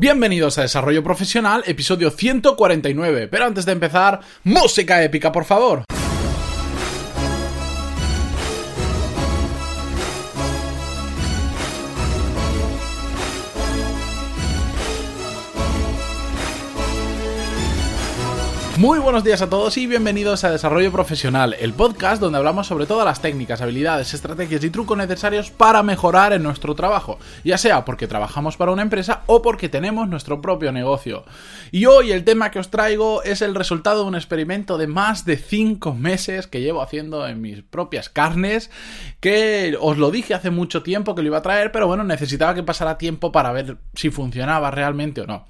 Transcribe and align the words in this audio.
Bienvenidos 0.00 0.56
a 0.56 0.62
Desarrollo 0.62 1.04
Profesional, 1.04 1.62
episodio 1.66 2.10
149. 2.10 3.28
Pero 3.28 3.44
antes 3.44 3.66
de 3.66 3.72
empezar, 3.72 4.20
música 4.44 5.02
épica, 5.04 5.30
por 5.30 5.44
favor. 5.44 5.84
Muy 18.80 18.98
buenos 18.98 19.24
días 19.24 19.42
a 19.42 19.50
todos 19.50 19.76
y 19.76 19.86
bienvenidos 19.86 20.42
a 20.42 20.50
Desarrollo 20.50 20.90
Profesional, 20.90 21.54
el 21.60 21.74
podcast 21.74 22.18
donde 22.18 22.38
hablamos 22.38 22.66
sobre 22.66 22.86
todas 22.86 23.04
las 23.04 23.20
técnicas, 23.20 23.60
habilidades, 23.60 24.14
estrategias 24.14 24.64
y 24.64 24.70
trucos 24.70 24.96
necesarios 24.96 25.50
para 25.50 25.82
mejorar 25.82 26.32
en 26.32 26.42
nuestro 26.42 26.74
trabajo, 26.74 27.18
ya 27.44 27.58
sea 27.58 27.84
porque 27.84 28.08
trabajamos 28.08 28.56
para 28.56 28.72
una 28.72 28.80
empresa 28.80 29.20
o 29.26 29.42
porque 29.42 29.68
tenemos 29.68 30.08
nuestro 30.08 30.40
propio 30.40 30.72
negocio. 30.72 31.26
Y 31.70 31.84
hoy 31.84 32.12
el 32.12 32.24
tema 32.24 32.50
que 32.50 32.58
os 32.58 32.70
traigo 32.70 33.22
es 33.22 33.42
el 33.42 33.54
resultado 33.54 34.00
de 34.00 34.08
un 34.08 34.14
experimento 34.14 34.78
de 34.78 34.86
más 34.86 35.26
de 35.26 35.36
5 35.36 35.94
meses 35.94 36.46
que 36.46 36.62
llevo 36.62 36.80
haciendo 36.80 37.28
en 37.28 37.42
mis 37.42 37.62
propias 37.62 38.08
carnes, 38.08 38.70
que 39.20 39.76
os 39.78 39.98
lo 39.98 40.10
dije 40.10 40.32
hace 40.32 40.48
mucho 40.48 40.82
tiempo 40.82 41.14
que 41.14 41.20
lo 41.20 41.28
iba 41.28 41.36
a 41.36 41.42
traer, 41.42 41.70
pero 41.70 41.86
bueno, 41.86 42.02
necesitaba 42.02 42.54
que 42.54 42.62
pasara 42.62 42.96
tiempo 42.96 43.30
para 43.30 43.52
ver 43.52 43.76
si 43.92 44.08
funcionaba 44.08 44.70
realmente 44.70 45.20
o 45.20 45.26
no. 45.26 45.44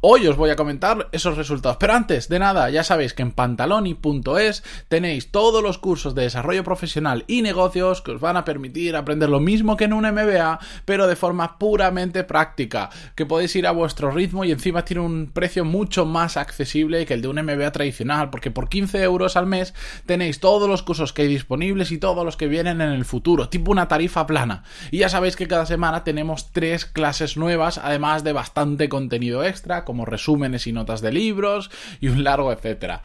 Hoy 0.00 0.28
os 0.28 0.36
voy 0.36 0.50
a 0.50 0.54
comentar 0.54 1.08
esos 1.10 1.36
resultados. 1.36 1.76
Pero 1.80 1.92
antes 1.92 2.28
de 2.28 2.38
nada, 2.38 2.70
ya 2.70 2.84
sabéis 2.84 3.14
que 3.14 3.22
en 3.22 3.32
pantaloni.es 3.32 4.62
tenéis 4.86 5.32
todos 5.32 5.60
los 5.60 5.78
cursos 5.78 6.14
de 6.14 6.22
desarrollo 6.22 6.62
profesional 6.62 7.24
y 7.26 7.42
negocios 7.42 8.00
que 8.00 8.12
os 8.12 8.20
van 8.20 8.36
a 8.36 8.44
permitir 8.44 8.94
aprender 8.94 9.28
lo 9.28 9.40
mismo 9.40 9.76
que 9.76 9.86
en 9.86 9.92
un 9.92 10.08
MBA, 10.08 10.60
pero 10.84 11.08
de 11.08 11.16
forma 11.16 11.58
puramente 11.58 12.22
práctica, 12.22 12.90
que 13.16 13.26
podéis 13.26 13.56
ir 13.56 13.66
a 13.66 13.72
vuestro 13.72 14.12
ritmo 14.12 14.44
y 14.44 14.52
encima 14.52 14.84
tiene 14.84 15.02
un 15.02 15.32
precio 15.32 15.64
mucho 15.64 16.06
más 16.06 16.36
accesible 16.36 17.04
que 17.04 17.14
el 17.14 17.22
de 17.22 17.26
un 17.26 17.42
MBA 17.42 17.72
tradicional, 17.72 18.30
porque 18.30 18.52
por 18.52 18.68
15 18.68 19.02
euros 19.02 19.36
al 19.36 19.46
mes 19.46 19.74
tenéis 20.06 20.38
todos 20.38 20.68
los 20.68 20.84
cursos 20.84 21.12
que 21.12 21.22
hay 21.22 21.28
disponibles 21.28 21.90
y 21.90 21.98
todos 21.98 22.24
los 22.24 22.36
que 22.36 22.46
vienen 22.46 22.80
en 22.80 22.92
el 22.92 23.04
futuro, 23.04 23.48
tipo 23.48 23.72
una 23.72 23.88
tarifa 23.88 24.28
plana. 24.28 24.62
Y 24.92 24.98
ya 24.98 25.08
sabéis 25.08 25.34
que 25.34 25.48
cada 25.48 25.66
semana 25.66 26.04
tenemos 26.04 26.52
tres 26.52 26.84
clases 26.84 27.36
nuevas, 27.36 27.78
además 27.78 28.22
de 28.22 28.32
bastante 28.32 28.88
contenido 28.88 29.42
extra 29.42 29.86
como 29.88 30.04
resúmenes 30.04 30.66
y 30.66 30.72
notas 30.72 31.00
de 31.00 31.10
libros 31.10 31.70
y 31.98 32.08
un 32.08 32.22
largo 32.22 32.52
etcétera. 32.52 33.00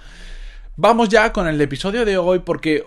Vamos 0.76 1.08
ya 1.08 1.32
con 1.32 1.48
el 1.48 1.62
episodio 1.62 2.04
de 2.04 2.18
hoy 2.18 2.40
porque, 2.40 2.84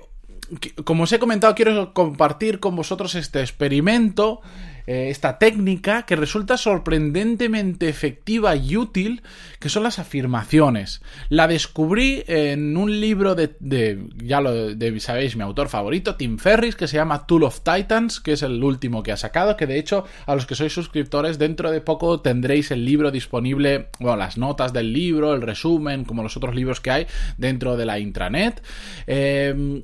como 0.84 1.05
os 1.05 1.12
he 1.12 1.19
comentado, 1.19 1.55
quiero 1.55 1.94
compartir 1.94 2.61
con 2.61 2.77
vosotros 2.77 3.14
este 3.14 3.41
experimento 3.41 4.42
eh, 4.87 5.09
esta 5.11 5.39
técnica 5.39 6.03
que 6.03 6.17
resulta 6.17 6.56
sorprendentemente 6.56 7.89
efectiva 7.89 8.56
y 8.56 8.77
útil, 8.77 9.23
que 9.59 9.69
son 9.69 9.83
las 9.83 9.98
afirmaciones. 9.98 11.03
La 11.29 11.48
descubrí 11.48 12.23
en 12.27 12.77
un 12.77 13.01
libro 13.01 13.34
de, 13.34 13.57
ya 14.17 14.41
lo 14.41 14.53
de, 14.75 15.01
sabéis, 15.01 15.37
mi 15.37 15.42
autor 15.42 15.69
favorito, 15.69 16.17
Tim 16.17 16.39
Ferris, 16.39 16.77
que 16.77 16.89
se 16.89 16.97
llama 16.97 17.27
Tool 17.27 17.45
of 17.45 17.61
Titans, 17.61 18.20
que 18.20 18.33
es 18.33 18.42
el 18.42 18.62
último 18.62 19.03
que 19.03 19.12
ha 19.12 19.17
sacado, 19.17 19.57
que 19.57 19.67
de 19.67 19.79
hecho 19.79 20.05
a 20.27 20.34
los 20.34 20.47
que 20.47 20.55
sois 20.55 20.73
suscriptores 20.73 21.39
dentro 21.39 21.70
de 21.70 21.81
poco 21.81 22.20
tendréis 22.20 22.70
el 22.70 22.84
libro 22.84 23.11
disponible, 23.11 23.89
bueno, 23.98 24.17
las 24.17 24.39
notas 24.39 24.73
del 24.73 24.92
libro, 24.92 25.34
el 25.34 25.42
resumen, 25.42 26.05
como 26.05 26.23
los 26.23 26.37
otros 26.37 26.55
libros 26.55 26.81
que 26.81 26.91
hay 26.91 27.07
dentro 27.39 27.77
de 27.77 27.87
la 27.87 27.98
intranet. 27.98 28.62
Eh, 29.07 29.83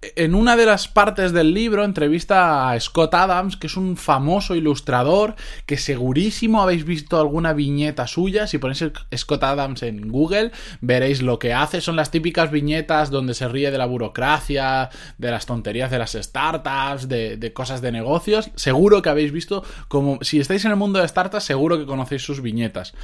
en 0.00 0.34
una 0.34 0.56
de 0.56 0.64
las 0.64 0.86
partes 0.86 1.32
del 1.32 1.52
libro 1.54 1.82
entrevista 1.84 2.70
a 2.70 2.78
Scott 2.78 3.14
Adams, 3.14 3.56
que 3.56 3.66
es 3.66 3.76
un 3.76 3.96
famoso 3.96 4.54
ilustrador, 4.54 5.34
que 5.66 5.76
segurísimo 5.76 6.62
habéis 6.62 6.84
visto 6.84 7.18
alguna 7.18 7.52
viñeta 7.52 8.06
suya. 8.06 8.46
Si 8.46 8.58
ponéis 8.58 8.84
Scott 9.16 9.42
Adams 9.42 9.82
en 9.82 10.08
Google, 10.08 10.52
veréis 10.80 11.20
lo 11.22 11.38
que 11.38 11.52
hace. 11.52 11.80
Son 11.80 11.96
las 11.96 12.10
típicas 12.10 12.50
viñetas 12.50 13.10
donde 13.10 13.34
se 13.34 13.48
ríe 13.48 13.70
de 13.70 13.78
la 13.78 13.86
burocracia, 13.86 14.90
de 15.18 15.30
las 15.30 15.46
tonterías 15.46 15.90
de 15.90 15.98
las 15.98 16.12
startups, 16.12 17.08
de, 17.08 17.36
de 17.36 17.52
cosas 17.52 17.80
de 17.80 17.90
negocios. 17.90 18.50
Seguro 18.54 19.02
que 19.02 19.08
habéis 19.08 19.32
visto 19.32 19.64
como 19.88 20.18
si 20.22 20.38
estáis 20.38 20.64
en 20.64 20.70
el 20.70 20.76
mundo 20.76 21.00
de 21.00 21.08
startups, 21.08 21.44
seguro 21.44 21.76
que 21.76 21.86
conocéis 21.86 22.22
sus 22.22 22.40
viñetas. 22.40 22.94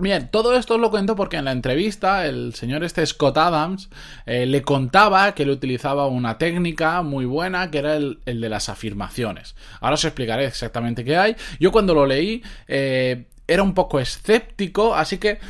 Bien, 0.00 0.28
todo 0.30 0.56
esto 0.56 0.78
lo 0.78 0.90
cuento 0.90 1.16
porque 1.16 1.38
en 1.38 1.44
la 1.44 1.50
entrevista 1.50 2.24
el 2.24 2.54
señor 2.54 2.84
este 2.84 3.04
Scott 3.04 3.36
Adams 3.36 3.90
eh, 4.26 4.46
le 4.46 4.62
contaba 4.62 5.34
que 5.34 5.42
él 5.42 5.50
utilizaba 5.50 6.06
una 6.06 6.38
técnica 6.38 7.02
muy 7.02 7.24
buena 7.24 7.72
que 7.72 7.78
era 7.78 7.96
el, 7.96 8.20
de 8.24 8.48
las 8.48 8.68
afirmaciones. 8.68 9.56
Ahora 9.80 9.94
os 9.94 10.04
explicaré 10.04 10.44
exactamente 10.44 11.04
qué 11.04 11.16
hay. 11.16 11.36
Yo 11.58 11.72
cuando 11.72 11.94
lo 11.94 12.06
leí 12.06 12.44
eh, 12.68 13.24
era 13.48 13.64
un 13.64 13.74
poco 13.74 13.98
escéptico, 13.98 14.94
así 14.94 15.18
que 15.18 15.40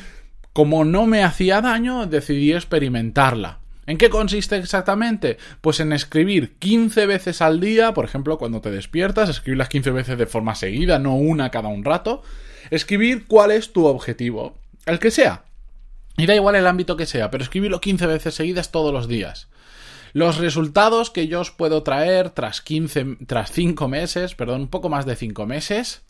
como 0.55 0.87
no 0.87 1.05
me 1.05 1.25
hacía 1.25 1.61
daño 1.61 2.07
decidí 2.07 2.55
experimentarla. 2.55 3.59
¿En 3.87 3.99
qué 3.99 4.09
consiste 4.09 4.57
exactamente? 4.57 5.37
Pues 5.61 5.81
en 5.81 5.93
escribir 5.93 6.55
15 6.59 7.05
veces 7.05 7.43
al 7.43 7.61
día, 7.61 7.93
por 7.93 8.07
ejemplo, 8.07 8.39
cuando 8.39 8.63
te 8.63 8.71
despiertas, 8.71 9.29
escribirlas 9.29 9.69
15 9.69 9.91
veces 9.91 10.17
de 10.17 10.27
forma 10.27 10.55
seguida, 10.55 10.99
no 10.99 11.17
una 11.17 11.51
cada 11.51 11.69
un 11.69 11.85
rato 11.85 12.23
Escribir 12.71 13.27
cuál 13.27 13.51
es 13.51 13.73
tu 13.73 13.87
objetivo, 13.87 14.59
el 14.87 14.99
que 14.99 15.11
sea. 15.11 15.45
Y 16.17 16.27
da 16.27 16.35
igual 16.35 16.57
el 16.57 16.67
ámbito 16.67 16.97
que 16.97 17.07
sea, 17.07 17.31
pero 17.31 17.45
escribirlo 17.45 17.81
15 17.81 18.07
veces 18.07 18.35
seguidas 18.35 18.73
todos 18.73 18.93
los 18.93 19.07
días. 19.07 19.49
Los 20.13 20.39
resultados 20.39 21.11
que 21.11 21.29
yo 21.29 21.41
os 21.41 21.51
puedo 21.51 21.83
traer 21.83 22.31
tras 22.31 22.61
15, 22.61 23.19
tras 23.27 23.53
5 23.53 23.89
meses, 23.89 24.35
perdón, 24.35 24.63
un 24.63 24.69
poco 24.69 24.89
más 24.89 25.07
de 25.07 25.17
5 25.17 25.47
meses, 25.47 26.03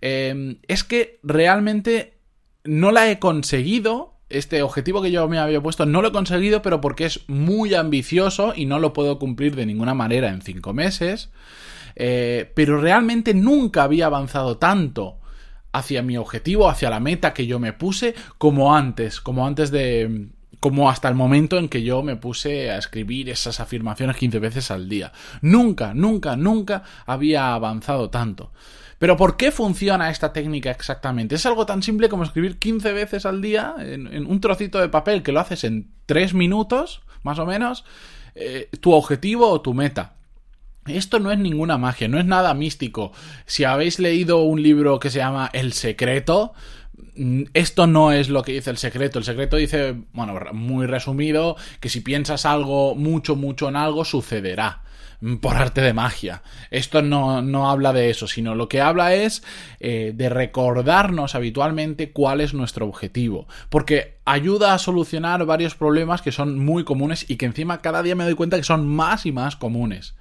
em, 0.00 0.58
es 0.68 0.84
que 0.84 1.18
realmente 1.22 2.18
no 2.64 2.92
la 2.92 3.10
he 3.10 3.18
conseguido. 3.18 4.14
Este 4.28 4.62
objetivo 4.62 5.02
que 5.02 5.10
yo 5.10 5.28
me 5.28 5.38
había 5.38 5.60
puesto 5.60 5.86
no 5.86 6.02
lo 6.02 6.08
he 6.08 6.12
conseguido, 6.12 6.62
pero 6.62 6.80
porque 6.80 7.04
es 7.06 7.20
muy 7.28 7.74
ambicioso 7.74 8.52
y 8.54 8.66
no 8.66 8.78
lo 8.78 8.92
puedo 8.92 9.18
cumplir 9.18 9.56
de 9.56 9.66
ninguna 9.66 9.94
manera 9.94 10.28
en 10.28 10.42
5 10.42 10.72
meses. 10.72 11.30
Eh, 11.96 12.50
pero 12.54 12.80
realmente 12.80 13.34
nunca 13.34 13.82
había 13.82 14.06
avanzado 14.06 14.56
tanto 14.56 15.18
hacia 15.72 16.02
mi 16.02 16.16
objetivo, 16.16 16.68
hacia 16.68 16.90
la 16.90 17.00
meta 17.00 17.32
que 17.34 17.46
yo 17.46 17.58
me 17.58 17.72
puse, 17.72 18.14
como 18.38 18.76
antes, 18.76 19.20
como 19.20 19.46
antes 19.46 19.70
de 19.70 20.28
como 20.62 20.88
hasta 20.88 21.08
el 21.08 21.16
momento 21.16 21.58
en 21.58 21.68
que 21.68 21.82
yo 21.82 22.04
me 22.04 22.14
puse 22.14 22.70
a 22.70 22.78
escribir 22.78 23.28
esas 23.28 23.58
afirmaciones 23.58 24.16
15 24.16 24.38
veces 24.38 24.70
al 24.70 24.88
día. 24.88 25.10
Nunca, 25.40 25.92
nunca, 25.92 26.36
nunca 26.36 26.84
había 27.04 27.52
avanzado 27.52 28.10
tanto. 28.10 28.52
Pero 29.00 29.16
¿por 29.16 29.36
qué 29.36 29.50
funciona 29.50 30.08
esta 30.08 30.32
técnica 30.32 30.70
exactamente? 30.70 31.34
Es 31.34 31.46
algo 31.46 31.66
tan 31.66 31.82
simple 31.82 32.08
como 32.08 32.22
escribir 32.22 32.60
15 32.60 32.92
veces 32.92 33.26
al 33.26 33.42
día 33.42 33.74
en, 33.80 34.24
un 34.24 34.40
trocito 34.40 34.78
de 34.78 34.88
papel 34.88 35.24
que 35.24 35.32
lo 35.32 35.40
haces 35.40 35.64
en 35.64 35.90
3 36.06 36.34
minutos, 36.34 37.02
más 37.24 37.40
o 37.40 37.44
menos, 37.44 37.84
eh, 38.36 38.70
tu 38.80 38.92
objetivo 38.92 39.48
o 39.48 39.62
tu 39.62 39.74
meta. 39.74 40.14
Esto 40.86 41.20
no 41.20 41.30
es 41.30 41.38
ninguna 41.38 41.78
magia, 41.78 42.08
no 42.08 42.18
es 42.18 42.24
nada 42.24 42.54
místico. 42.54 43.12
Si 43.46 43.62
habéis 43.62 44.00
leído 44.00 44.42
un 44.42 44.62
libro 44.62 44.98
que 44.98 45.10
se 45.10 45.18
llama 45.18 45.48
El 45.52 45.74
secreto, 45.74 46.54
mm, 47.16 47.42
esto 47.54 47.86
no 47.86 48.10
es 48.10 48.28
lo 48.28 48.42
que 48.42 48.52
dice 48.52 48.70
el 48.70 48.78
secreto. 48.78 49.20
El 49.20 49.24
secreto 49.24 49.56
dice, 49.56 49.94
bueno, 50.12 50.34
muy 50.52 50.86
resumido, 50.86 51.56
que 51.78 51.88
si 51.88 52.00
piensas 52.00 52.46
algo, 52.46 52.96
mucho, 52.96 53.36
mucho 53.36 53.68
en 53.68 53.76
algo, 53.76 54.04
sucederá 54.04 54.82
mm, 55.20 55.36
por 55.36 55.54
arte 55.54 55.82
de 55.82 55.92
magia. 55.92 56.42
Esto 56.72 57.00
no, 57.00 57.42
no 57.42 57.70
habla 57.70 57.92
de 57.92 58.10
eso, 58.10 58.26
sino 58.26 58.56
lo 58.56 58.68
que 58.68 58.80
habla 58.80 59.14
es 59.14 59.44
eh, 59.78 60.12
de 60.16 60.28
recordarnos 60.30 61.36
habitualmente 61.36 62.10
cuál 62.10 62.40
es 62.40 62.54
nuestro 62.54 62.88
objetivo, 62.88 63.46
porque 63.68 64.16
ayuda 64.24 64.74
a 64.74 64.78
solucionar 64.78 65.46
varios 65.46 65.76
problemas 65.76 66.22
que 66.22 66.32
son 66.32 66.58
muy 66.58 66.82
comunes 66.82 67.24
y 67.30 67.36
que 67.36 67.46
encima 67.46 67.82
cada 67.82 68.02
día 68.02 68.16
me 68.16 68.24
doy 68.24 68.34
cuenta 68.34 68.56
que 68.56 68.64
son 68.64 68.88
más 68.88 69.26
y 69.26 69.30
más 69.30 69.54
comunes. 69.54 70.14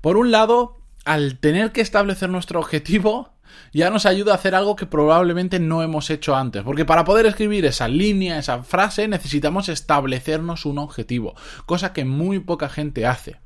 Por 0.00 0.16
un 0.16 0.30
lado, 0.30 0.78
al 1.04 1.38
tener 1.38 1.72
que 1.72 1.80
establecer 1.80 2.30
nuestro 2.30 2.60
objetivo, 2.60 3.34
ya 3.72 3.90
nos 3.90 4.06
ayuda 4.06 4.32
a 4.32 4.36
hacer 4.36 4.54
algo 4.54 4.76
que 4.76 4.86
probablemente 4.86 5.58
no 5.60 5.82
hemos 5.82 6.10
hecho 6.10 6.34
antes. 6.34 6.62
Porque 6.62 6.84
para 6.84 7.04
poder 7.04 7.26
escribir 7.26 7.64
esa 7.66 7.88
línea, 7.88 8.38
esa 8.38 8.62
frase, 8.62 9.08
necesitamos 9.08 9.68
establecernos 9.68 10.64
un 10.64 10.78
objetivo, 10.78 11.34
cosa 11.66 11.92
que 11.92 12.04
muy 12.04 12.38
poca 12.38 12.68
gente 12.68 13.06
hace. 13.06 13.36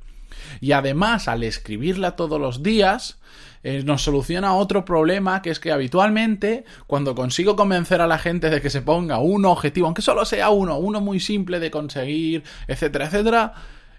Y 0.61 0.73
además, 0.73 1.27
al 1.27 1.43
escribirla 1.43 2.15
todos 2.15 2.39
los 2.39 2.61
días, 2.63 3.19
eh, 3.63 3.83
nos 3.83 4.03
soluciona 4.03 4.53
otro 4.53 4.85
problema, 4.85 5.41
que 5.41 5.49
es 5.49 5.59
que 5.59 5.71
habitualmente, 5.71 6.65
cuando 6.87 7.15
consigo 7.15 7.55
convencer 7.55 8.01
a 8.01 8.07
la 8.07 8.19
gente 8.19 8.49
de 8.49 8.61
que 8.61 8.69
se 8.69 8.81
ponga 8.81 9.17
un 9.17 9.45
objetivo, 9.45 9.87
aunque 9.87 10.01
solo 10.01 10.23
sea 10.25 10.49
uno, 10.49 10.77
uno 10.77 11.01
muy 11.01 11.19
simple 11.19 11.59
de 11.59 11.71
conseguir, 11.71 12.43
etcétera, 12.67 13.05
etcétera, 13.05 13.53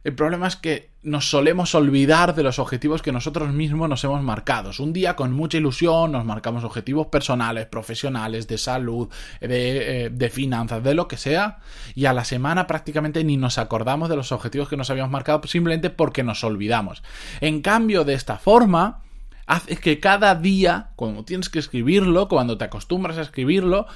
el 0.06 0.14
problema 0.14 0.46
es 0.46 0.54
que 0.54 0.90
nos 1.02 1.28
solemos 1.28 1.74
olvidar 1.74 2.36
de 2.36 2.44
los 2.44 2.60
objetivos 2.60 3.02
que 3.02 3.10
nosotros 3.10 3.52
mismos 3.52 3.88
nos 3.88 4.04
hemos 4.04 4.22
marcado. 4.22 4.70
Un 4.78 4.92
día 4.92 5.16
con 5.16 5.32
mucha 5.32 5.58
ilusión 5.58 6.12
nos 6.12 6.24
marcamos 6.24 6.62
objetivos 6.62 7.08
personales, 7.08 7.66
profesionales, 7.66 8.46
de 8.46 8.56
salud, 8.56 9.08
de, 9.40 10.04
eh, 10.04 10.10
de, 10.10 10.30
finanzas, 10.30 10.84
de 10.84 10.94
lo 10.94 11.08
que 11.08 11.16
sea, 11.16 11.58
y 11.96 12.04
a 12.04 12.12
la 12.12 12.24
semana 12.24 12.68
prácticamente 12.68 13.24
ni 13.24 13.36
nos 13.36 13.58
acordamos 13.58 14.08
de 14.08 14.14
los 14.14 14.30
objetivos 14.30 14.68
que 14.68 14.76
nos 14.76 14.90
habíamos 14.90 15.10
marcado 15.10 15.42
simplemente 15.48 15.90
porque 15.90 16.22
nos 16.22 16.44
olvidamos. 16.44 17.02
En 17.40 17.60
cambio, 17.60 18.04
de 18.04 18.14
esta 18.14 18.38
forma, 18.38 19.02
hace 19.48 19.76
que 19.76 19.98
cada 19.98 20.36
día, 20.36 20.90
cuando 20.94 21.24
tienes 21.24 21.48
que 21.48 21.58
escribirlo, 21.58 22.28
cuando 22.28 22.56
te 22.56 22.64
acostumbras 22.64 23.18
a 23.18 23.22
escribirlo, 23.22 23.88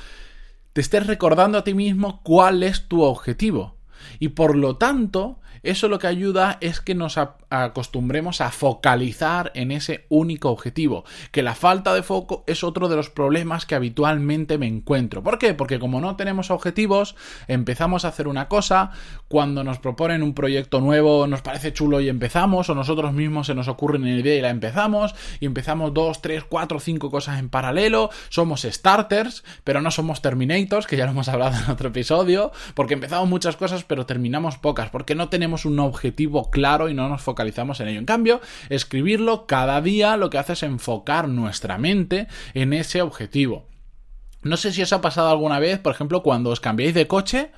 te 0.73 0.81
estés 0.81 1.07
recordando 1.07 1.57
a 1.57 1.63
ti 1.63 1.73
mismo 1.73 2.21
cuál 2.25 2.65
es 2.65 2.89
tu 2.89 3.03
objetivo. 3.03 3.79
Y 4.19 4.29
por 4.29 4.57
lo 4.57 4.77
tanto, 4.77 5.41
eso 5.63 5.89
lo 5.89 5.99
que 5.99 6.07
ayuda 6.07 6.57
es 6.61 6.81
que 6.81 6.95
nos 6.95 7.19
acostumbremos 7.51 8.41
a 8.41 8.51
focalizar 8.51 9.53
en 9.55 9.73
ese 9.73 10.07
único 10.09 10.51
objetivo, 10.51 11.05
que 11.33 11.43
la 11.43 11.55
falta 11.55 11.93
de 11.93 12.03
foco 12.03 12.45
es 12.47 12.65
otro 12.65 12.89
de 12.89 12.97
los 12.97 13.11
problemas 13.11 13.67
que 13.67 13.75
habitualmente 13.75 14.57
me 14.57 14.67
encuentro. 14.67 15.23
¿Por 15.23 15.39
qué? 15.39 15.53
Porque 15.53 15.79
como 15.79 16.01
no 16.01 16.17
tenemos 16.17 16.51
objetivos, 16.51 17.15
empezamos 17.47 18.05
a 18.05 18.09
hacer 18.09 18.27
una 18.27 18.49
cosa, 18.49 18.93
cuando 19.29 19.63
nos 19.63 19.79
proponen 19.79 20.23
un 20.23 20.35
proyecto 20.35 20.81
nuevo 20.81 21.27
nos 21.27 21.43
parece 21.43 21.73
chulo 21.73 22.01
y 22.01 22.09
empezamos, 22.09 22.71
o 22.71 22.75
nosotros 22.75 23.13
mismos 23.13 23.49
se 23.49 23.55
nos 23.55 23.69
ocurre 23.69 23.99
una 23.99 24.11
idea 24.11 24.37
y 24.37 24.41
la 24.41 24.51
empezamos, 24.51 25.15
y 25.41 25.47
empezamos 25.47 25.93
dos, 25.93 26.23
tres, 26.23 26.45
cuatro, 26.45 26.81
cinco 26.81 27.11
cosas 27.11 27.39
en 27.39 27.51
paralelo, 27.51 28.11
somos 28.31 28.63
starters, 28.63 29.45
pero 29.65 29.83
no 29.83 29.91
somos 29.91 30.23
terminators, 30.23 30.87
que 30.87 30.97
ya 30.97 31.05
lo 31.05 31.11
hemos 31.11 31.29
hablado 31.29 31.57
en 31.63 31.71
otro 31.71 31.89
episodio, 31.89 32.53
porque 32.75 32.95
empezamos 32.95 33.29
muchas 33.29 33.57
cosas 33.57 33.85
pero 33.91 34.07
terminamos 34.07 34.57
pocas, 34.57 34.89
porque 34.89 35.17
no 35.17 35.31
tenemos 35.31 35.65
un 35.65 35.81
objetivo 35.81 36.49
claro 36.53 36.89
y 36.89 36.95
no 36.95 37.09
nos 37.09 37.23
focalizamos 37.23 37.81
en 37.81 37.89
ello. 37.89 37.99
En 37.99 38.05
cambio, 38.05 38.41
escribirlo 38.69 39.49
cada 39.49 39.81
día 39.81 40.17
lo 40.17 40.31
que 40.31 40.39
hace 40.39 40.53
es 40.53 40.63
enfocar 40.63 41.27
nuestra 41.27 41.77
mente 41.77 42.29
en 42.55 42.73
ese 42.73 43.03
objetivo. 43.03 43.67
No 44.43 44.57
sé 44.57 44.73
si 44.73 44.81
os 44.81 44.93
ha 44.93 45.01
pasado 45.01 45.29
alguna 45.29 45.59
vez, 45.59 45.81
por 45.81 45.93
ejemplo, 45.93 46.23
cuando 46.23 46.51
os 46.51 46.61
cambiáis 46.61 46.95
de 46.95 47.09
coche, 47.09 47.51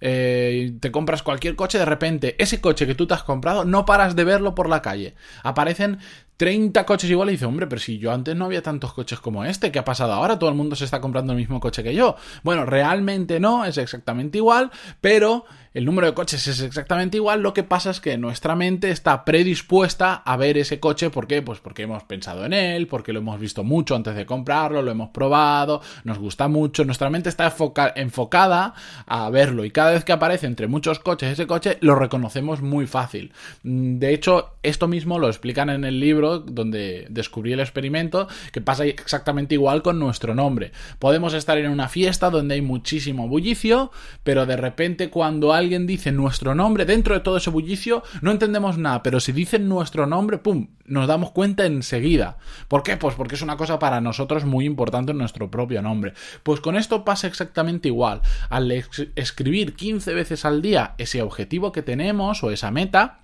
eh, 0.00 0.74
te 0.78 0.92
compras 0.92 1.24
cualquier 1.24 1.56
coche, 1.56 1.78
de 1.78 1.84
repente 1.84 2.36
ese 2.38 2.60
coche 2.60 2.86
que 2.86 2.94
tú 2.96 3.06
te 3.06 3.14
has 3.14 3.22
comprado 3.22 3.64
no 3.64 3.84
paras 3.84 4.14
de 4.14 4.22
verlo 4.22 4.54
por 4.54 4.68
la 4.68 4.82
calle. 4.82 5.16
Aparecen 5.42 5.98
30 6.38 6.84
coches 6.86 7.08
iguales 7.08 7.34
y 7.34 7.36
dice, 7.36 7.46
hombre, 7.46 7.68
pero 7.68 7.80
si 7.80 7.98
yo 7.98 8.10
antes 8.10 8.34
no 8.34 8.46
había 8.46 8.64
tantos 8.64 8.92
coches 8.94 9.20
como 9.20 9.44
este, 9.44 9.70
¿qué 9.70 9.78
ha 9.78 9.84
pasado 9.84 10.12
ahora? 10.12 10.40
Todo 10.40 10.50
el 10.50 10.56
mundo 10.56 10.74
se 10.74 10.84
está 10.84 11.00
comprando 11.00 11.32
el 11.32 11.38
mismo 11.38 11.60
coche 11.60 11.84
que 11.84 11.94
yo. 11.94 12.16
Bueno, 12.42 12.66
realmente 12.66 13.38
no, 13.38 13.64
es 13.64 13.78
exactamente 13.78 14.38
igual, 14.38 14.72
pero 15.00 15.44
el 15.74 15.84
número 15.84 16.06
de 16.06 16.14
coches 16.14 16.46
es 16.46 16.60
exactamente 16.60 17.16
igual, 17.16 17.40
lo 17.40 17.54
que 17.54 17.62
pasa 17.62 17.90
es 17.90 18.00
que 18.00 18.18
nuestra 18.18 18.54
mente 18.54 18.90
está 18.90 19.24
predispuesta 19.24 20.14
a 20.14 20.36
ver 20.36 20.58
ese 20.58 20.80
coche, 20.80 21.10
¿por 21.10 21.26
qué? 21.26 21.42
Pues 21.42 21.60
porque 21.60 21.82
hemos 21.82 22.02
pensado 22.04 22.44
en 22.44 22.52
él, 22.52 22.86
porque 22.86 23.12
lo 23.12 23.20
hemos 23.20 23.40
visto 23.40 23.64
mucho 23.64 23.94
antes 23.94 24.14
de 24.14 24.26
comprarlo, 24.26 24.82
lo 24.82 24.90
hemos 24.90 25.10
probado, 25.10 25.80
nos 26.04 26.18
gusta 26.18 26.48
mucho, 26.48 26.84
nuestra 26.84 27.10
mente 27.10 27.28
está 27.28 27.52
enfocada 27.96 28.74
a 29.06 29.30
verlo 29.30 29.64
y 29.64 29.70
cada 29.70 29.92
vez 29.92 30.04
que 30.04 30.12
aparece 30.12 30.46
entre 30.46 30.66
muchos 30.66 30.98
coches 30.98 31.32
ese 31.32 31.46
coche 31.46 31.78
lo 31.80 31.94
reconocemos 31.94 32.60
muy 32.60 32.86
fácil. 32.86 33.32
Mm, 33.62 33.98
de 33.98 34.12
hecho, 34.12 34.54
esto 34.62 34.88
mismo 34.88 35.18
lo 35.18 35.28
explican 35.28 35.70
en 35.70 35.84
el 35.84 36.00
libro 36.00 36.38
donde 36.38 37.06
descubrí 37.08 37.52
el 37.52 37.60
experimento, 37.60 38.28
que 38.52 38.60
pasa 38.60 38.84
exactamente 38.84 39.54
igual 39.54 39.82
con 39.82 39.98
nuestro 39.98 40.34
nombre. 40.34 40.72
Podemos 40.98 41.34
estar 41.34 41.58
en 41.58 41.70
una 41.70 41.88
fiesta 41.88 42.30
donde 42.30 42.54
hay 42.54 42.62
muchísimo 42.62 43.28
bullicio, 43.28 43.90
pero 44.22 44.46
de 44.46 44.56
repente 44.56 45.10
cuando 45.10 45.52
alguien 45.62 45.86
dice 45.86 46.12
nuestro 46.12 46.54
nombre, 46.54 46.84
dentro 46.84 47.14
de 47.14 47.20
todo 47.20 47.36
ese 47.36 47.50
bullicio, 47.50 48.02
no 48.20 48.30
entendemos 48.30 48.78
nada, 48.78 49.02
pero 49.02 49.20
si 49.20 49.32
dicen 49.32 49.68
nuestro 49.68 50.06
nombre, 50.06 50.38
¡pum!, 50.38 50.68
nos 50.84 51.08
damos 51.08 51.30
cuenta 51.30 51.64
enseguida. 51.64 52.38
¿Por 52.68 52.82
qué? 52.82 52.96
Pues 52.96 53.14
porque 53.14 53.36
es 53.36 53.42
una 53.42 53.56
cosa 53.56 53.78
para 53.78 54.00
nosotros 54.00 54.44
muy 54.44 54.66
importante 54.66 55.12
en 55.12 55.18
nuestro 55.18 55.50
propio 55.50 55.82
nombre. 55.82 56.12
Pues 56.42 56.60
con 56.60 56.76
esto 56.76 57.04
pasa 57.04 57.26
exactamente 57.26 57.88
igual. 57.88 58.20
Al 58.50 58.70
escribir 59.16 59.74
15 59.74 60.12
veces 60.14 60.44
al 60.44 60.62
día 60.62 60.94
ese 60.98 61.22
objetivo 61.22 61.72
que 61.72 61.82
tenemos 61.82 62.42
o 62.42 62.50
esa 62.50 62.70
meta, 62.70 63.20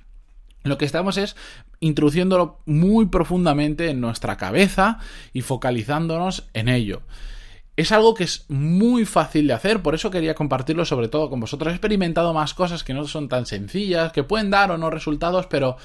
lo 0.64 0.78
que 0.78 0.84
estamos 0.84 1.16
es 1.16 1.36
introduciéndolo 1.80 2.60
muy 2.66 3.06
profundamente 3.06 3.90
en 3.90 4.00
nuestra 4.00 4.36
cabeza 4.36 4.98
y 5.32 5.42
focalizándonos 5.42 6.48
en 6.54 6.68
ello. 6.68 7.02
Es 7.78 7.92
algo 7.92 8.12
que 8.12 8.24
es 8.24 8.44
muy 8.48 9.04
fácil 9.04 9.46
de 9.46 9.52
hacer, 9.52 9.82
por 9.82 9.94
eso 9.94 10.10
quería 10.10 10.34
compartirlo 10.34 10.84
sobre 10.84 11.06
todo 11.06 11.30
con 11.30 11.38
vosotros. 11.38 11.70
He 11.70 11.76
experimentado 11.76 12.34
más 12.34 12.52
cosas 12.52 12.82
que 12.82 12.92
no 12.92 13.06
son 13.06 13.28
tan 13.28 13.46
sencillas, 13.46 14.10
que 14.10 14.24
pueden 14.24 14.50
dar 14.50 14.72
o 14.72 14.78
no 14.78 14.90
resultados, 14.90 15.46
pero 15.46 15.76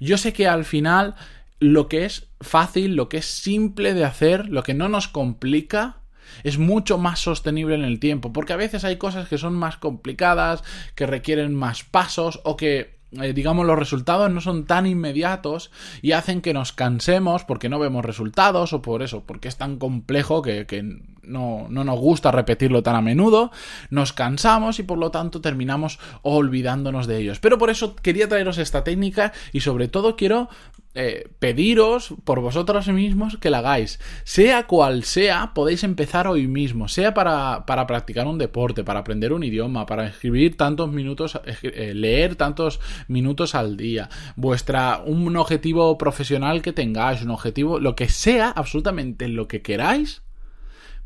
yo 0.00 0.16
sé 0.16 0.32
que 0.32 0.48
al 0.48 0.64
final 0.64 1.14
lo 1.60 1.88
que 1.88 2.06
es 2.06 2.28
fácil, 2.40 2.96
lo 2.96 3.10
que 3.10 3.18
es 3.18 3.26
simple 3.26 3.92
de 3.92 4.06
hacer, 4.06 4.48
lo 4.48 4.62
que 4.62 4.72
no 4.72 4.88
nos 4.88 5.08
complica, 5.08 5.98
es 6.42 6.56
mucho 6.56 6.96
más 6.96 7.20
sostenible 7.20 7.74
en 7.74 7.84
el 7.84 8.00
tiempo, 8.00 8.32
porque 8.32 8.54
a 8.54 8.56
veces 8.56 8.84
hay 8.84 8.96
cosas 8.96 9.28
que 9.28 9.36
son 9.36 9.52
más 9.52 9.76
complicadas, 9.76 10.64
que 10.94 11.06
requieren 11.06 11.54
más 11.54 11.84
pasos 11.84 12.40
o 12.44 12.56
que 12.56 13.01
eh, 13.20 13.32
digamos, 13.34 13.66
los 13.66 13.78
resultados 13.78 14.30
no 14.30 14.40
son 14.40 14.64
tan 14.64 14.86
inmediatos 14.86 15.70
y 16.00 16.12
hacen 16.12 16.40
que 16.40 16.54
nos 16.54 16.72
cansemos 16.72 17.44
porque 17.44 17.68
no 17.68 17.78
vemos 17.78 18.04
resultados 18.04 18.72
o 18.72 18.80
por 18.80 19.02
eso, 19.02 19.24
porque 19.26 19.48
es 19.48 19.56
tan 19.56 19.78
complejo 19.78 20.40
que, 20.40 20.66
que 20.66 20.82
no, 21.22 21.66
no, 21.68 21.84
nos 21.84 21.98
gusta 21.98 22.30
repetirlo 22.30 22.82
tan 22.82 22.96
a 22.96 23.02
menudo, 23.02 23.50
nos 23.90 24.12
cansamos 24.12 24.78
y 24.78 24.82
por 24.82 24.96
lo 24.96 25.10
tanto 25.10 25.40
terminamos 25.40 25.98
olvidándonos 26.22 27.06
de 27.06 27.18
ellos. 27.18 27.38
Pero 27.38 27.58
por 27.58 27.68
eso 27.68 27.96
quería 27.96 28.28
traeros 28.28 28.56
esta 28.56 28.82
técnica 28.82 29.32
y 29.52 29.60
sobre 29.60 29.88
todo 29.88 30.16
quiero 30.16 30.48
eh, 30.94 31.28
pediros 31.38 32.14
por 32.24 32.40
vosotros 32.40 32.88
mismos 32.88 33.38
que 33.38 33.50
la 33.50 33.58
hagáis. 33.58 33.98
Sea 34.24 34.66
cual 34.66 35.04
sea, 35.04 35.52
podéis 35.54 35.84
empezar 35.84 36.26
hoy 36.26 36.46
mismo. 36.46 36.88
Sea 36.88 37.14
para, 37.14 37.64
para 37.66 37.86
practicar 37.86 38.26
un 38.26 38.38
deporte, 38.38 38.84
para 38.84 39.00
aprender 39.00 39.32
un 39.32 39.42
idioma, 39.42 39.86
para 39.86 40.06
escribir 40.06 40.56
tantos 40.56 40.92
minutos, 40.92 41.40
eh, 41.44 41.92
leer 41.94 42.36
tantos 42.36 42.80
minutos 43.08 43.54
al 43.54 43.76
día. 43.76 44.08
Vuestra, 44.36 45.02
un 45.04 45.36
objetivo 45.36 45.96
profesional 45.96 46.62
que 46.62 46.72
tengáis, 46.72 47.22
un 47.22 47.30
objetivo, 47.30 47.80
lo 47.80 47.96
que 47.96 48.08
sea, 48.08 48.50
absolutamente 48.50 49.28
lo 49.28 49.48
que 49.48 49.62
queráis 49.62 50.22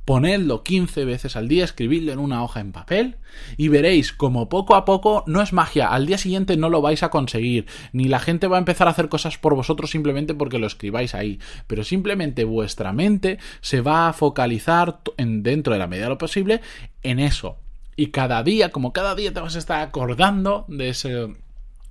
ponedlo 0.07 0.63
15 0.63 1.05
veces 1.05 1.37
al 1.37 1.49
día, 1.49 1.65
escribidlo 1.65 2.13
en 2.13 2.21
una 2.21 2.43
hoja 2.43 2.61
en 2.61 2.73
papel 2.73 3.17
y 3.57 3.69
veréis 3.69 4.13
como 4.13 4.49
poco 4.49 4.77
a 4.77 4.85
poco 4.85 5.25
no 5.27 5.43
es 5.43 5.53
magia, 5.53 5.89
al 5.89 6.07
día 6.07 6.17
siguiente 6.17 6.57
no 6.57 6.71
lo 6.71 6.81
vais 6.81 7.03
a 7.03 7.11
conseguir, 7.11 7.67
ni 7.93 8.05
la 8.05 8.21
gente 8.21 8.47
va 8.47 8.57
a 8.57 8.61
empezar 8.61 8.87
a 8.87 8.93
hacer 8.93 9.09
cosas 9.09 9.37
por 9.37 9.57
vosotros 9.57 9.91
simplemente 9.91 10.33
porque 10.33 10.61
lo 10.61 10.69
escribáis 10.69 11.15
ahí, 11.15 11.41
pero 11.67 11.83
simplemente 11.83 12.45
vuestra 12.45 12.93
mente 12.93 13.39
se 13.61 13.81
va 13.81 14.09
a 14.09 14.13
focalizar 14.13 15.01
en, 15.17 15.43
dentro 15.43 15.73
de 15.73 15.81
la 15.81 15.89
medida 15.89 16.05
de 16.05 16.11
lo 16.11 16.19
posible 16.19 16.61
en 17.03 17.19
eso. 17.19 17.59
Y 17.97 18.09
cada 18.09 18.45
día, 18.45 18.71
como 18.71 18.93
cada 18.93 19.17
día 19.17 19.35
te 19.35 19.41
vas 19.41 19.57
a 19.57 19.59
estar 19.59 19.81
acordando 19.81 20.67
de 20.69 20.91
ese 20.91 21.35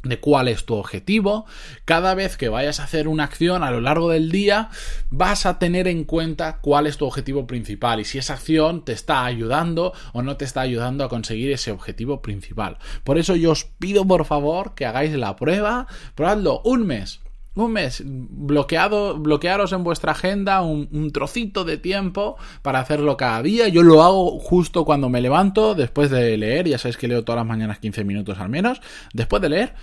de 0.06 0.20
cuál 0.20 0.48
es 0.48 0.66
tu 0.66 0.76
objetivo. 0.76 1.46
Cada 1.84 2.16
vez 2.16 2.38
que 2.38 2.50
vayas 2.50 2.80
a 2.80 2.84
hacer 2.84 3.08
una 3.08 3.26
acción 3.26 3.64
a 3.64 3.72
lo 3.72 3.82
largo 3.82 4.10
del 4.10 4.32
día, 4.32 4.70
vas 5.10 5.46
a 5.46 5.60
tener 5.60 5.88
en 5.88 6.06
cuenta 6.06 6.60
cuál 6.62 6.88
es 6.88 6.98
tu 6.98 7.06
objetivo 7.06 7.48
principal 7.48 8.00
y 8.00 8.06
si 8.06 8.18
esa 8.18 8.34
acción 8.34 8.86
te 8.86 8.94
está 8.94 9.26
ayudando 9.26 9.94
o 10.14 10.22
no 10.22 10.38
te 10.38 10.46
está 10.46 10.62
ayudando 10.62 11.04
a 11.04 11.10
conseguir 11.10 11.52
ese 11.52 11.72
objetivo 11.72 12.22
principal. 12.22 12.78
Por 13.04 13.18
eso 13.18 13.36
yo 13.36 13.52
os 13.52 13.66
pido 13.66 14.06
por 14.06 14.26
favor 14.26 14.76
que 14.76 14.86
hagáis 14.86 15.14
la 15.14 15.36
prueba, 15.36 15.88
probadlo 16.16 16.62
un 16.64 16.86
mes. 16.86 17.22
Un 17.56 17.72
mes, 17.72 18.04
bloqueado, 18.06 19.18
bloquearos 19.18 19.72
en 19.72 19.86
vuestra 19.86 20.12
agenda 20.12 20.62
un, 20.62 20.90
un 20.92 21.12
trocito 21.14 21.64
de 21.64 21.78
tiempo 21.78 22.36
para 22.62 22.80
hacerlo 22.80 23.16
cada 23.16 23.42
día. 23.42 23.70
Yo 23.70 23.82
lo 23.82 24.04
hago 24.04 24.40
justo 24.40 24.84
cuando 24.84 25.08
me 25.08 25.22
levanto, 25.22 25.74
después 25.74 26.10
de 26.10 26.36
leer. 26.36 26.68
Ya 26.68 26.78
sabéis 26.78 26.98
que 26.98 27.08
leo 27.08 27.24
todas 27.24 27.40
las 27.40 27.48
mañanas 27.48 27.80
15 27.80 28.04
minutos 28.04 28.40
al 28.40 28.50
menos. 28.50 28.82
Después 29.14 29.42
de 29.42 29.48
leer, 29.48 29.74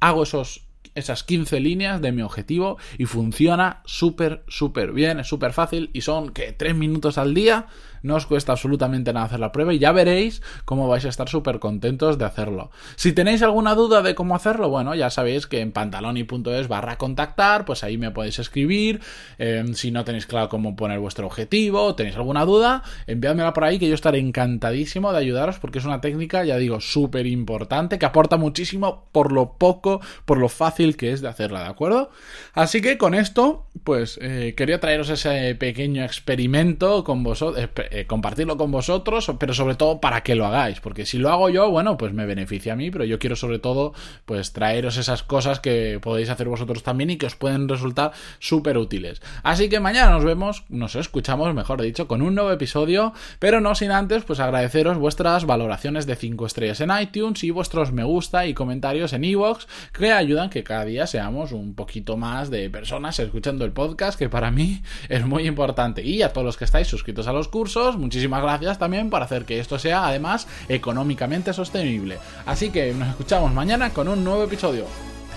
hago 0.00 0.22
esos 0.22 0.66
esas 0.94 1.24
15 1.24 1.60
líneas 1.60 2.00
de 2.00 2.10
mi 2.10 2.22
objetivo 2.22 2.78
y 2.96 3.04
funciona 3.04 3.82
súper, 3.84 4.44
súper 4.48 4.92
bien, 4.92 5.20
es 5.20 5.28
súper 5.28 5.52
fácil 5.52 5.90
y 5.92 6.00
son 6.00 6.30
que 6.30 6.52
3 6.52 6.74
minutos 6.74 7.18
al 7.18 7.34
día 7.34 7.66
no 8.06 8.16
os 8.16 8.26
cuesta 8.26 8.52
absolutamente 8.52 9.12
nada 9.12 9.26
hacer 9.26 9.40
la 9.40 9.52
prueba 9.52 9.74
y 9.74 9.78
ya 9.78 9.92
veréis 9.92 10.42
cómo 10.64 10.88
vais 10.88 11.04
a 11.04 11.08
estar 11.08 11.28
súper 11.28 11.58
contentos 11.58 12.18
de 12.18 12.24
hacerlo. 12.24 12.70
Si 12.96 13.12
tenéis 13.12 13.42
alguna 13.42 13.74
duda 13.74 14.02
de 14.02 14.14
cómo 14.14 14.34
hacerlo, 14.34 14.68
bueno, 14.68 14.94
ya 14.94 15.10
sabéis 15.10 15.46
que 15.46 15.60
en 15.60 15.72
pantaloni.es 15.72 16.68
barra 16.68 16.98
contactar, 16.98 17.64
pues 17.64 17.84
ahí 17.84 17.98
me 17.98 18.10
podéis 18.10 18.38
escribir. 18.38 19.00
Em, 19.38 19.74
si 19.74 19.90
no 19.90 20.04
tenéis 20.04 20.26
claro 20.26 20.48
cómo 20.48 20.76
poner 20.76 20.98
vuestro 20.98 21.26
objetivo, 21.26 21.94
tenéis 21.94 22.16
alguna 22.16 22.44
duda, 22.44 22.82
enviádmela 23.06 23.52
por 23.52 23.64
ahí 23.64 23.78
que 23.78 23.88
yo 23.88 23.94
estaré 23.94 24.18
encantadísimo 24.18 25.12
de 25.12 25.18
ayudaros 25.18 25.58
porque 25.58 25.78
es 25.78 25.84
una 25.84 26.00
técnica, 26.00 26.44
ya 26.44 26.56
digo, 26.56 26.80
súper 26.80 27.26
importante 27.26 27.98
que 27.98 28.06
aporta 28.06 28.36
muchísimo 28.36 29.08
por 29.12 29.32
lo 29.32 29.54
poco, 29.54 30.00
por 30.24 30.38
lo 30.38 30.48
fácil 30.48 30.96
que 30.96 31.12
es 31.12 31.20
de 31.20 31.28
hacerla, 31.28 31.60
¿de 31.60 31.68
acuerdo? 31.68 32.10
Así 32.54 32.80
que 32.80 32.98
con 32.98 33.14
esto, 33.14 33.66
pues 33.84 34.18
eh, 34.22 34.54
quería 34.56 34.80
traeros 34.80 35.10
ese 35.10 35.54
pequeño 35.54 36.04
experimento 36.04 37.04
con 37.04 37.22
vosotros 37.22 37.68
compartirlo 38.06 38.56
con 38.56 38.70
vosotros, 38.70 39.32
pero 39.38 39.54
sobre 39.54 39.76
todo 39.76 40.00
para 40.00 40.22
que 40.22 40.34
lo 40.34 40.44
hagáis, 40.44 40.80
porque 40.80 41.06
si 41.06 41.18
lo 41.18 41.30
hago 41.30 41.48
yo, 41.48 41.70
bueno, 41.70 41.96
pues 41.96 42.12
me 42.12 42.26
beneficia 42.26 42.74
a 42.74 42.76
mí, 42.76 42.90
pero 42.90 43.04
yo 43.04 43.18
quiero 43.18 43.36
sobre 43.36 43.58
todo 43.58 43.94
pues 44.24 44.52
traeros 44.52 44.96
esas 44.96 45.22
cosas 45.22 45.60
que 45.60 45.98
podéis 46.02 46.28
hacer 46.28 46.48
vosotros 46.48 46.82
también 46.82 47.10
y 47.10 47.16
que 47.16 47.26
os 47.26 47.36
pueden 47.36 47.68
resultar 47.68 48.12
súper 48.38 48.76
útiles. 48.76 49.22
Así 49.42 49.68
que 49.68 49.80
mañana 49.80 50.10
nos 50.10 50.24
vemos, 50.24 50.64
nos 50.68 50.96
escuchamos, 50.96 51.54
mejor 51.54 51.80
dicho, 51.80 52.08
con 52.08 52.22
un 52.22 52.34
nuevo 52.34 52.50
episodio, 52.50 53.12
pero 53.38 53.60
no 53.60 53.74
sin 53.74 53.92
antes 53.92 54.24
pues 54.24 54.40
agradeceros 54.40 54.98
vuestras 54.98 55.46
valoraciones 55.46 56.06
de 56.06 56.16
5 56.16 56.46
estrellas 56.46 56.80
en 56.80 56.90
iTunes 57.00 57.42
y 57.44 57.50
vuestros 57.50 57.92
me 57.92 58.04
gusta 58.04 58.46
y 58.46 58.54
comentarios 58.54 59.12
en 59.12 59.24
iVoox 59.24 59.66
que 59.92 60.12
ayudan 60.12 60.50
que 60.50 60.64
cada 60.64 60.84
día 60.84 61.06
seamos 61.06 61.52
un 61.52 61.74
poquito 61.74 62.16
más 62.16 62.50
de 62.50 62.68
personas 62.70 63.18
escuchando 63.18 63.64
el 63.64 63.72
podcast, 63.72 64.18
que 64.18 64.28
para 64.28 64.50
mí 64.50 64.82
es 65.08 65.24
muy 65.24 65.46
importante. 65.46 66.02
Y 66.02 66.22
a 66.22 66.32
todos 66.32 66.44
los 66.44 66.56
que 66.56 66.64
estáis 66.64 66.88
suscritos 66.88 67.26
a 67.28 67.32
los 67.32 67.48
cursos, 67.48 67.85
muchísimas 67.94 68.42
gracias 68.42 68.78
también 68.78 69.10
por 69.10 69.22
hacer 69.22 69.44
que 69.44 69.60
esto 69.60 69.78
sea 69.78 70.06
además 70.06 70.48
económicamente 70.68 71.52
sostenible. 71.52 72.18
Así 72.44 72.70
que 72.70 72.92
nos 72.92 73.08
escuchamos 73.08 73.52
mañana 73.52 73.90
con 73.90 74.08
un 74.08 74.24
nuevo 74.24 74.42
episodio. 74.42 74.86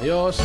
Adiós. 0.01 0.41